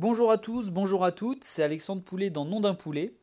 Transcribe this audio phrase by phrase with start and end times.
[0.00, 3.16] Bonjour à tous, bonjour à toutes, c'est Alexandre Poulet dans Nom d'un poulet.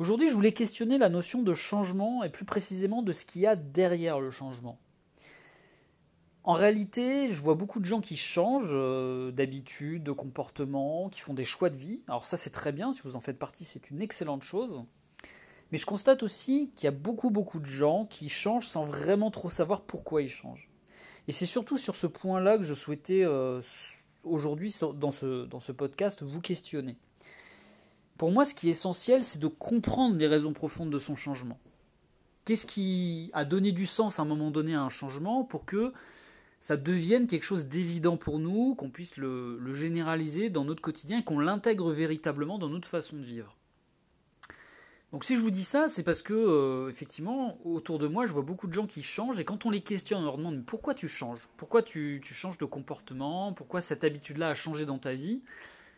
[0.00, 3.46] Aujourd'hui, je voulais questionner la notion de changement et plus précisément de ce qu'il y
[3.46, 4.80] a derrière le changement.
[6.42, 11.34] En réalité, je vois beaucoup de gens qui changent euh, d'habitude, de comportement, qui font
[11.34, 12.00] des choix de vie.
[12.08, 14.82] Alors ça, c'est très bien, si vous en faites partie, c'est une excellente chose.
[15.70, 19.30] Mais je constate aussi qu'il y a beaucoup, beaucoup de gens qui changent sans vraiment
[19.30, 20.68] trop savoir pourquoi ils changent.
[21.28, 23.62] Et c'est surtout sur ce point-là que je souhaitais euh,
[24.24, 26.96] aujourd'hui, dans ce, podcast, vous questionner.
[28.18, 31.58] Pour moi, ce qui est essentiel, c'est de comprendre les raisons profondes de son changement.
[32.44, 35.92] Qu'est-ce qui a donné du sens à un moment donné à un changement pour que
[36.60, 41.24] ça devienne quelque chose d'évident pour nous, qu'on puisse le, généraliser dans notre quotidien et
[41.24, 43.56] qu'on l'intègre véritablement dans notre façon de vivre?
[45.12, 48.32] Donc si je vous dis ça, c'est parce que euh, effectivement, autour de moi, je
[48.32, 50.94] vois beaucoup de gens qui changent et quand on les questionne, on leur demande pourquoi
[50.94, 55.42] tu changes, pourquoi tu, changes de comportement, pourquoi cette habitude-là a changé dans ta vie,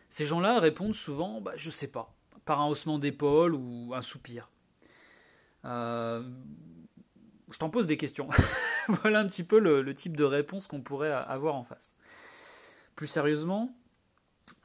[0.09, 2.13] ces gens-là répondent souvent, bah, je sais pas,
[2.43, 4.49] par un haussement d'épaule ou un soupir.
[5.63, 6.21] Euh,
[7.49, 8.27] je t'en pose des questions.
[8.89, 11.95] voilà un petit peu le, type de réponse qu'on pourrait avoir en face.
[12.97, 13.73] Plus sérieusement,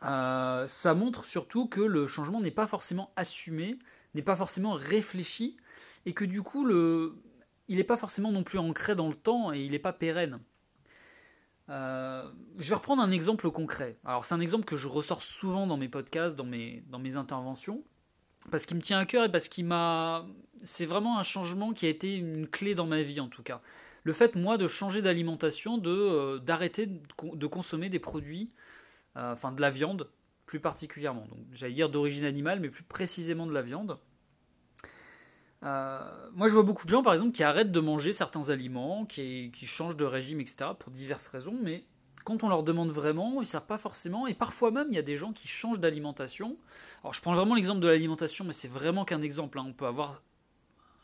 [0.05, 3.79] euh, ça montre surtout que le changement n'est pas forcément assumé,
[4.15, 5.57] n'est pas forcément réfléchi,
[6.07, 7.15] et que du coup, le,
[7.69, 10.41] il n'est pas forcément non plus ancré dans le temps et il n'est pas pérenne.
[11.69, 13.97] Euh, je vais reprendre un exemple concret.
[14.05, 17.17] Alors c'est un exemple que je ressors souvent dans mes podcasts, dans mes, dans mes
[17.17, 17.85] interventions
[18.51, 20.27] parce qu'il me tient à cœur et parce qu'il m'a.
[20.65, 23.61] C'est vraiment un changement qui a été une clé dans ma vie en tout cas.
[24.03, 28.51] Le fait, moi, de changer d'alimentation, euh, d'arrêter de, consommer des produits,
[29.17, 30.09] euh, enfin de la viande
[30.51, 31.29] plus particulièrement.
[31.31, 33.99] Donc, j'allais dire d'origine animale, mais plus précisément de la viande.
[35.63, 36.01] Euh,
[36.35, 39.53] moi, je vois beaucoup de gens, par exemple, qui arrêtent de manger certains aliments, qui,
[39.53, 41.85] qui changent de régime, etc., pour diverses raisons, mais
[42.25, 44.27] quand on leur demande vraiment, ils ne savent pas forcément.
[44.27, 46.57] Et parfois même, il y a des gens qui changent d'alimentation.
[47.05, 49.57] Alors, je prends vraiment l'exemple de l'alimentation, mais c'est vraiment qu'un exemple.
[49.61, 49.67] Hein.
[49.69, 50.21] On peut avoir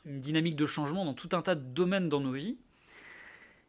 [0.06, 2.58] une dynamique de changement dans tout un tas de domaines dans nos vies.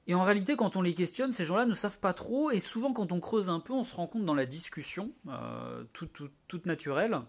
[0.07, 2.50] Et en réalité, quand on les questionne, ces gens-là ne savent pas trop.
[2.50, 5.84] Et souvent, quand on creuse un peu, on se rend compte dans la discussion, euh,
[5.91, 7.19] toute, naturelle,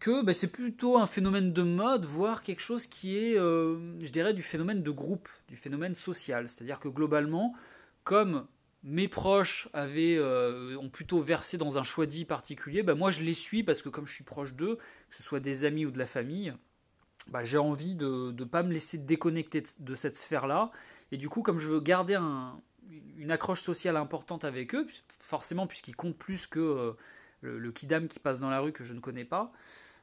[0.00, 4.10] que bah, c'est plutôt un phénomène de mode, voire quelque chose qui est, euh, je
[4.10, 6.48] dirais, du phénomène de groupe, du phénomène social.
[6.48, 7.54] C'est-à-dire que globalement,
[8.02, 8.46] comme
[8.82, 13.10] mes proches avaient, euh, ont plutôt versé dans un choix de vie particulier, bah moi
[13.10, 14.76] je les suis parce que comme je suis proche d'eux,
[15.10, 16.54] que ce soit des amis ou de la famille,
[17.28, 20.70] bah j'ai envie de ne pas me laisser déconnecter de cette sphère-là.
[21.12, 22.16] Et du coup, comme je veux garder
[23.16, 24.86] une accroche sociale importante avec eux,
[25.18, 26.92] forcément puisqu'ils comptent plus que euh,
[27.40, 29.52] le, kidam qui passe dans la rue que je ne connais pas,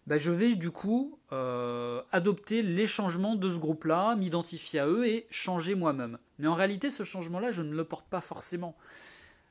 [0.08, 5.06] bah, je vais du coup euh, adopter les changements de ce groupe-là, m'identifier à eux
[5.06, 6.18] et changer moi-même.
[6.40, 8.78] Mais en réalité, ce changement-là, je ne le porte pas forcément.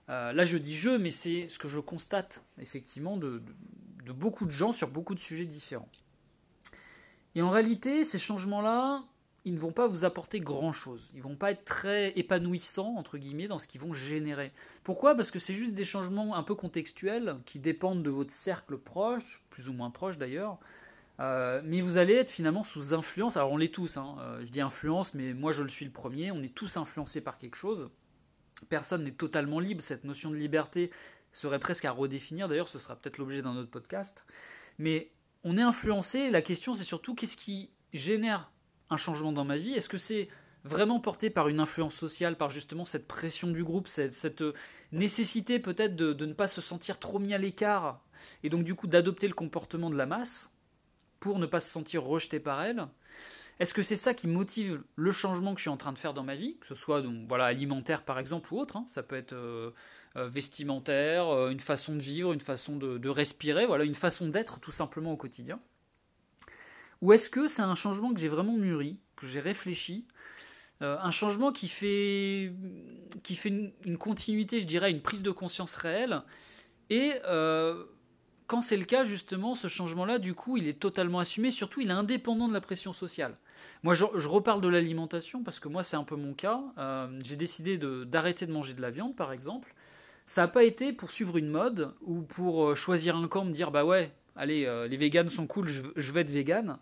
[0.08, 3.42] Euh, là, je dis je, mais c'est ce que je constate effectivement de,
[4.14, 5.90] beaucoup de gens sur beaucoup de sujets différents.
[7.34, 9.04] Et en réalité, ces changements-là,
[9.46, 11.12] ils ne vont pas vous apporter grand-chose.
[11.14, 14.52] Ils vont pas être très épanouissants, entre guillemets, dans ce qu'ils vont générer.
[14.82, 15.14] Pourquoi?
[15.14, 19.44] Parce que c'est juste des changements un peu contextuels qui dépendent de votre cercle proche,
[19.50, 20.58] plus ou moins proche d'ailleurs.
[21.20, 23.36] Euh, mais vous allez être finalement sous influence.
[23.36, 24.16] Alors on l'est tous, hein.
[24.18, 26.32] euh, je dis influence, mais moi je le suis le premier.
[26.32, 27.88] On est tous influencés par quelque chose.
[28.68, 29.80] Personne n'est totalement libre.
[29.80, 30.90] Cette notion de liberté
[31.32, 32.48] serait presque à redéfinir.
[32.48, 34.26] D'ailleurs, ce sera peut-être l'objet d'un autre podcast.
[34.78, 35.12] Mais
[35.44, 36.30] on est influencé.
[36.30, 38.50] La question, c'est surtout qu'est-ce qui génère
[38.90, 39.72] un changement dans ma vie.
[39.72, 40.28] Est-ce que c'est
[40.66, 44.54] vraiment porté par une influence sociale, par justement cette pression du groupe, cette, euh,
[44.92, 48.00] nécessité peut-être de, ne pas se sentir trop mis à l'écart,
[48.42, 50.52] et donc du coup d'adopter le comportement de la masse
[51.20, 52.86] pour ne pas se sentir rejeté par elle?
[53.58, 56.12] Est-ce que c'est ça qui motive le changement que je suis en train de faire
[56.12, 58.84] dans ma vie, que ce soit donc, voilà, alimentaire par exemple ou autre, hein?
[58.86, 59.70] ça peut être euh,
[60.16, 64.60] euh, vestimentaire, une façon de vivre, une façon de, de respirer, voilà, une façon d'être
[64.60, 65.60] tout simplement au quotidien
[67.02, 70.06] ou est-ce que c'est un changement que j'ai vraiment mûri, que j'ai réfléchi,
[70.82, 72.52] euh, un changement qui fait,
[73.22, 73.48] qui fait
[73.84, 76.22] une, continuité, je dirais, une prise de conscience réelle,
[76.90, 77.84] et euh,
[78.46, 81.88] quand c'est le cas, justement, ce changement-là, du coup, il est totalement assumé, surtout il
[81.88, 83.36] est indépendant de la pression sociale.
[83.82, 86.60] Moi, je, reparle de l'alimentation, parce que moi, c'est un peu mon cas.
[86.76, 89.74] Euh, j'ai décidé d'arrêter de, manger de la viande, par exemple.
[90.26, 93.70] Ça n'a pas été pour suivre une mode, ou pour choisir un camp, me dire,
[93.70, 96.78] bah ouais, allez, euh, les véganes sont cool, je, vais être végane.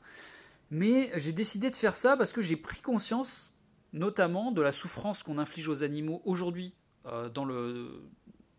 [0.70, 3.52] Mais j'ai décidé de faire ça parce que j'ai pris conscience,
[3.92, 6.74] notamment, de la souffrance qu'on inflige aux animaux aujourd'hui
[7.06, 7.46] euh, dans,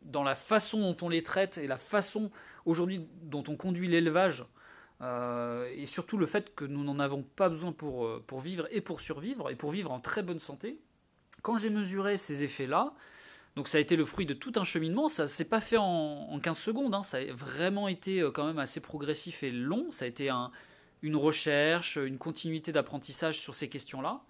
[0.03, 2.31] dans la façon dont on les traite et la façon
[2.65, 4.45] aujourd'hui dont on conduit l'élevage.
[5.01, 8.80] Euh, et surtout le fait que nous n'en avons pas besoin pour, pour vivre et
[8.80, 10.80] pour survivre, et pour vivre en très bonne santé.
[11.42, 12.94] Quand j'ai mesuré ces effets-là,
[13.56, 16.40] Donc ça a été le fruit de tout un cheminement, ça s'est pas fait en,
[16.42, 17.04] 15 secondes, hein.
[17.04, 20.30] ça a vraiment été euh, quand même assez progressif et long, ça a été
[21.02, 24.22] une recherche, une continuité d'apprentissage sur ces questions-là.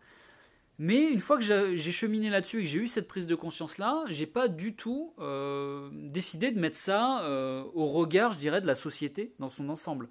[0.78, 4.04] Mais une fois que j'ai cheminé là-dessus et que j'ai eu cette prise de conscience-là,
[4.10, 8.68] j'ai pas du tout euh, décidé de mettre ça euh, au regard, je dirais, de
[8.68, 10.10] la société dans son ensemble.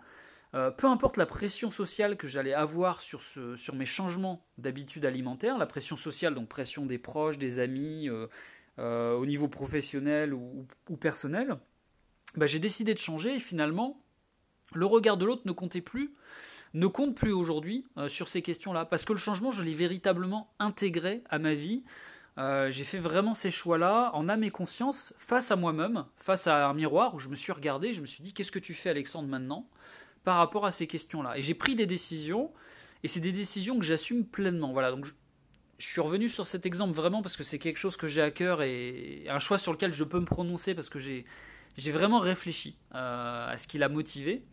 [0.76, 3.20] Peu importe la pression sociale que j'allais avoir sur,
[3.56, 8.08] sur mes changements d'habitude alimentaire, la pression sociale, donc pression des proches, des amis,
[8.78, 10.66] au niveau professionnel ou,
[11.00, 11.58] personnel,
[12.36, 14.02] bah, j'ai décidé de changer et finalement,
[14.74, 16.14] le regard de l'autre ne comptait plus
[16.74, 20.52] ne compte plus aujourd'hui euh, sur ces questions-là, parce que le changement, je l'ai véritablement
[20.58, 21.84] intégré à ma vie.
[22.36, 26.68] Euh, j'ai fait vraiment ces choix-là en âme et conscience face à moi-même, face à
[26.68, 28.90] un miroir où je me suis regardé, je me suis dit qu'est-ce que tu fais
[28.90, 29.68] Alexandre maintenant
[30.24, 31.38] par rapport à ces questions-là?
[31.38, 32.52] Et j'ai pris des décisions,
[33.04, 34.72] et c'est des décisions que j'assume pleinement.
[34.72, 35.12] Voilà, donc je,
[35.78, 38.62] suis revenu sur cet exemple vraiment parce que c'est quelque chose que j'ai à cœur
[38.62, 43.52] et un choix sur lequel je peux me prononcer parce que j'ai vraiment réfléchi euh,
[43.52, 44.44] à ce qui l'a motivé.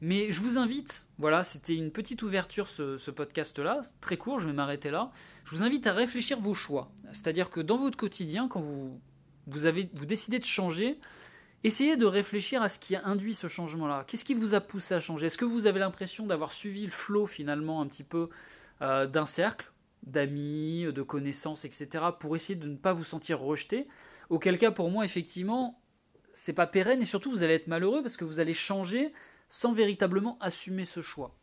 [0.00, 4.52] Mais je vous invite, voilà, c'était une petite ouverture ce, podcast-là, très court, je vais
[4.52, 5.12] m'arrêter là.
[5.44, 6.90] Je vous invite à réfléchir vos choix.
[7.12, 9.00] C'est-à-dire que dans votre quotidien, quand vous,
[9.46, 10.98] vous, avez, vous décidez de changer,
[11.62, 14.04] essayez de réfléchir à ce qui a induit ce changement-là.
[14.08, 15.26] Qu'est-ce qui vous a poussé à changer?
[15.26, 18.28] Est-ce que vous avez l'impression d'avoir suivi le flot finalement un petit peu
[18.80, 19.71] euh, d'un cercle
[20.02, 23.86] d'amis, de connaissances, etc., pour essayer de ne pas vous sentir rejeté
[24.30, 25.78] Auquel cas, pour moi, effectivement,
[26.32, 29.12] c'est pas pérenne et surtout vous allez être malheureux parce que vous allez changer
[29.48, 31.36] sans véritablement assumer ce choix.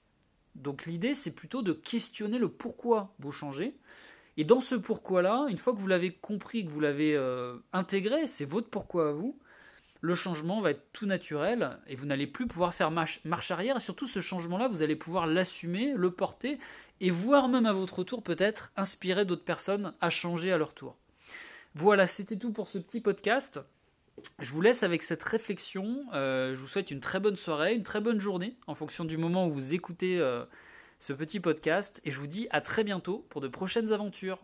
[0.56, 3.78] Donc l'idée, c'est plutôt de questionner le pourquoi vous changez.
[4.38, 8.26] Et dans ce pourquoi-là, une fois que vous l'avez compris, que vous l'avez euh, intégré,
[8.26, 9.38] c'est votre pourquoi à vous,
[10.02, 13.78] le changement va être tout naturel et vous n'allez plus pouvoir faire marche, arrière.
[13.78, 16.58] Et surtout, ce changement-là, vous allez pouvoir l'assumer, le porter
[17.02, 20.96] et voire même à votre tour peut-être inspirer d'autres personnes à changer à leur tour.
[21.76, 23.60] Voilà, c'était tout pour ce petit podcast.
[24.40, 26.06] Je vous laisse avec cette réflexion.
[26.14, 29.18] Euh, je vous souhaite une très bonne soirée, une très bonne journée en fonction du
[29.18, 30.44] moment où vous écoutez euh,
[31.00, 32.02] ce petit podcast.
[32.06, 34.40] Et je vous dis à très bientôt pour de prochaines aventures.